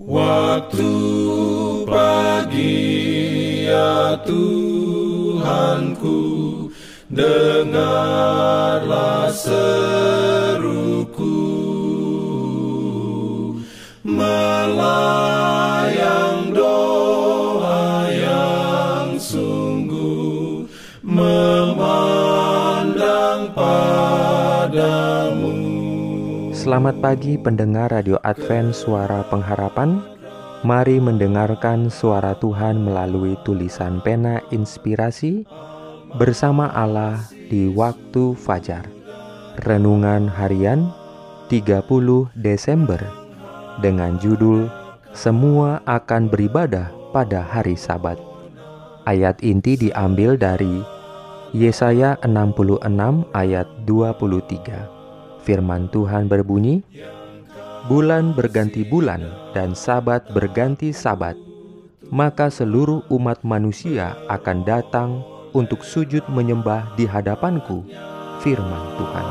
Waktu 0.00 0.88
pagi 1.84 2.88
ya 3.68 4.16
Tuhanku 4.24 6.20
Dengarlah 7.10 8.14
seruku. 9.34 9.66
Melayang 14.06 15.39
Selamat 26.70 27.02
pagi 27.02 27.34
pendengar 27.34 27.90
Radio 27.90 28.14
Advent 28.22 28.70
Suara 28.78 29.26
Pengharapan. 29.26 30.06
Mari 30.62 31.02
mendengarkan 31.02 31.90
suara 31.90 32.38
Tuhan 32.38 32.86
melalui 32.86 33.34
tulisan 33.42 33.98
pena 34.06 34.38
inspirasi 34.54 35.42
Bersama 36.14 36.70
Allah 36.70 37.26
di 37.50 37.66
waktu 37.74 38.38
fajar. 38.38 38.86
Renungan 39.66 40.30
harian 40.30 40.94
30 41.50 41.90
Desember 42.38 43.02
Dengan 43.82 44.14
judul 44.22 44.70
Semua 45.10 45.82
akan 45.90 46.30
beribadah 46.30 46.86
pada 47.10 47.42
hari 47.50 47.74
sabat. 47.74 48.14
Ayat 49.10 49.42
inti 49.42 49.74
diambil 49.74 50.38
dari 50.38 50.86
Yesaya 51.50 52.14
66 52.22 52.78
ayat 53.34 53.66
23 53.90 54.99
Firman 55.40 55.88
Tuhan 55.88 56.28
berbunyi, 56.28 56.84
"Bulan 57.88 58.36
berganti 58.36 58.84
bulan 58.84 59.24
dan 59.56 59.72
Sabat 59.72 60.28
berganti 60.36 60.92
Sabat, 60.92 61.32
maka 62.12 62.52
seluruh 62.52 63.08
umat 63.08 63.40
manusia 63.40 64.20
akan 64.28 64.68
datang 64.68 65.24
untuk 65.56 65.80
sujud 65.80 66.28
menyembah 66.28 66.92
di 66.94 67.08
hadapanku." 67.08 67.88
Firman 68.44 68.84
Tuhan. 68.96 69.26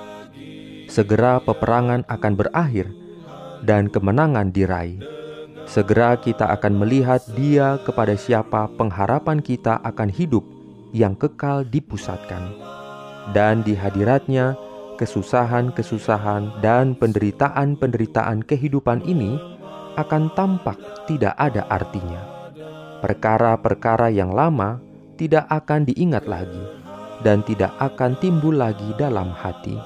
Segera 0.89 1.38
peperangan 1.38 2.02
akan 2.09 2.33
berakhir 2.33 2.89
dan 3.61 3.93
kemenangan 3.93 4.49
diraih. 4.49 4.98
Segera 5.67 6.17
kita 6.17 6.49
akan 6.58 6.80
melihat 6.80 7.21
dia 7.36 7.77
kepada 7.83 8.15
siapa 8.15 8.71
pengharapan 8.80 9.43
kita 9.43 9.77
akan 9.83 10.10
hidup 10.10 10.42
yang 10.95 11.14
kekal 11.14 11.67
dipusatkan. 11.67 12.55
Dan 13.36 13.61
di 13.67 13.76
hadiratnya 13.76 14.55
kesusahan-kesusahan 14.97 16.59
dan 16.59 16.97
penderitaan-penderitaan 16.97 18.41
kehidupan 18.43 19.05
ini 19.05 19.37
akan 19.97 20.33
tampak 20.33 20.77
tidak 21.05 21.37
ada 21.37 21.65
artinya. 21.69 22.21
Perkara-perkara 23.02 24.09
yang 24.09 24.33
lama 24.33 24.81
tidak 25.21 25.45
akan 25.53 25.86
diingat 25.86 26.25
lagi 26.25 26.65
dan 27.21 27.45
tidak 27.45 27.73
akan 27.77 28.17
timbul 28.17 28.57
lagi 28.57 28.93
dalam 28.97 29.30
hati. 29.33 29.77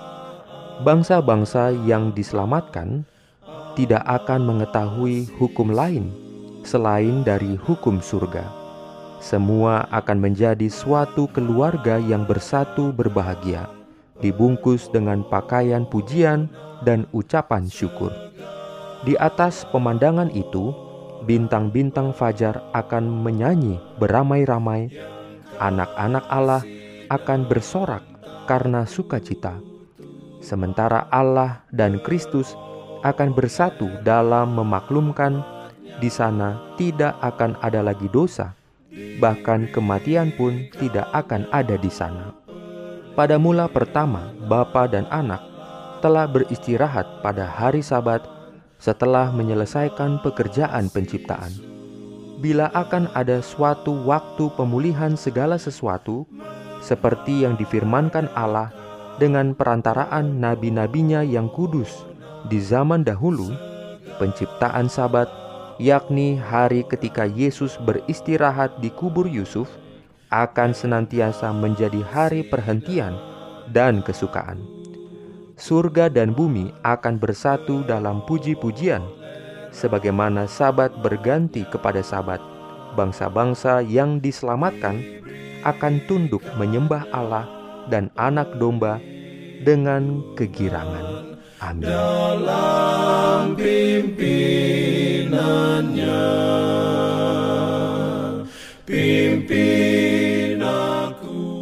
Bangsa-bangsa 0.82 1.76
yang 1.84 2.16
diselamatkan 2.16 3.04
tidak 3.76 4.04
akan 4.08 4.48
mengetahui 4.48 5.28
hukum 5.40 5.72
lain 5.72 6.12
selain 6.64 7.24
dari 7.24 7.56
hukum 7.56 8.00
surga. 8.00 8.44
Semua 9.22 9.86
akan 9.94 10.18
menjadi 10.18 10.66
suatu 10.66 11.30
keluarga 11.30 12.02
yang 12.02 12.26
bersatu 12.26 12.90
berbahagia 12.90 13.81
dibungkus 14.22 14.88
dengan 14.94 15.26
pakaian 15.26 15.84
pujian 15.84 16.48
dan 16.86 17.10
ucapan 17.12 17.66
syukur. 17.68 18.14
Di 19.02 19.18
atas 19.18 19.66
pemandangan 19.74 20.30
itu, 20.30 20.74
bintang-bintang 21.26 22.14
fajar 22.14 22.62
akan 22.74 23.10
menyanyi 23.10 23.82
beramai-ramai, 23.98 24.94
anak-anak 25.58 26.26
Allah 26.30 26.62
akan 27.10 27.50
bersorak 27.50 28.06
karena 28.46 28.86
sukacita. 28.86 29.58
Sementara 30.42 31.06
Allah 31.14 31.62
dan 31.70 32.02
Kristus 32.02 32.58
akan 33.06 33.34
bersatu 33.34 33.90
dalam 34.02 34.58
memaklumkan 34.58 35.42
di 36.02 36.10
sana 36.10 36.58
tidak 36.82 37.14
akan 37.22 37.58
ada 37.62 37.86
lagi 37.86 38.10
dosa, 38.10 38.58
bahkan 39.22 39.70
kematian 39.70 40.34
pun 40.34 40.66
tidak 40.82 41.06
akan 41.14 41.46
ada 41.54 41.78
di 41.78 41.90
sana. 41.94 42.41
Pada 43.12 43.36
mula 43.36 43.68
pertama, 43.68 44.32
Bapa 44.48 44.88
dan 44.88 45.04
Anak 45.12 45.44
telah 46.00 46.24
beristirahat 46.32 47.20
pada 47.20 47.44
hari 47.44 47.84
Sabat 47.84 48.24
setelah 48.80 49.30
menyelesaikan 49.36 50.24
pekerjaan 50.24 50.88
penciptaan. 50.88 51.52
Bila 52.40 52.72
akan 52.72 53.12
ada 53.12 53.44
suatu 53.44 53.94
waktu 54.08 54.50
pemulihan 54.56 55.20
segala 55.20 55.60
sesuatu, 55.60 56.24
seperti 56.80 57.44
yang 57.44 57.60
difirmankan 57.60 58.32
Allah 58.34 58.72
dengan 59.20 59.54
perantaraan 59.54 60.40
nabi-nabinya 60.40 61.22
yang 61.22 61.52
kudus 61.52 62.08
di 62.48 62.64
zaman 62.64 63.04
dahulu, 63.04 63.52
penciptaan 64.18 64.88
Sabat, 64.88 65.28
yakni 65.78 66.40
hari 66.40 66.88
ketika 66.88 67.28
Yesus 67.28 67.76
beristirahat 67.84 68.80
di 68.80 68.88
kubur 68.90 69.28
Yusuf, 69.28 69.70
akan 70.32 70.72
senantiasa 70.72 71.52
menjadi 71.52 72.00
hari 72.08 72.48
perhentian 72.48 73.20
dan 73.70 74.00
kesukaan. 74.00 74.64
Surga 75.60 76.10
dan 76.10 76.34
bumi 76.34 76.74
akan 76.82 77.22
bersatu 77.22 77.86
dalam 77.86 78.26
puji-pujian, 78.26 79.04
sebagaimana 79.70 80.50
Sabat 80.50 80.96
berganti 81.04 81.68
kepada 81.70 82.02
Sabat. 82.02 82.42
Bangsa-bangsa 82.98 83.86
yang 83.86 84.20
diselamatkan 84.20 85.00
akan 85.64 86.02
tunduk 86.10 86.42
menyembah 86.58 87.06
Allah 87.14 87.46
dan 87.88 88.10
Anak 88.18 88.58
Domba 88.58 89.00
dengan 89.62 90.24
kegirangan. 90.34 91.38
Amin. 91.62 91.86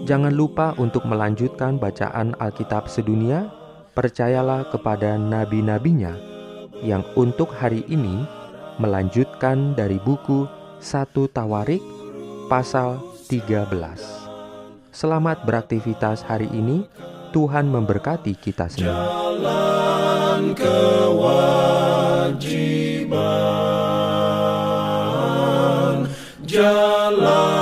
Jangan 0.09 0.33
lupa 0.33 0.73
untuk 0.81 1.06
melanjutkan 1.06 1.77
bacaan 1.77 2.33
Alkitab 2.41 2.89
sedunia. 2.89 3.53
Percayalah 3.94 4.65
kepada 4.73 5.21
nabi-nabinya 5.21 6.17
yang 6.81 7.06
untuk 7.13 7.53
hari 7.53 7.85
ini 7.85 8.25
melanjutkan 8.81 9.77
dari 9.77 10.01
buku 10.01 10.50
1 10.81 11.13
Tawarik 11.13 11.85
pasal 12.50 12.97
13. 13.29 13.69
Selamat 14.89 15.45
beraktivitas 15.45 16.25
hari 16.25 16.50
ini. 16.57 16.89
Tuhan 17.29 17.69
memberkati 17.69 18.33
kita 18.33 18.65
semua. 18.65 19.05
Jalan 19.05 20.57
kewajiban. 20.57 21.29
Jalan 26.50 27.58